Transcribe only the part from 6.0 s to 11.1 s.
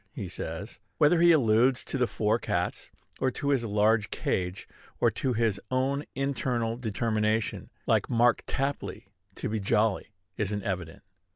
internal determination, like Mark Tapley, to be jolly, isn't evident.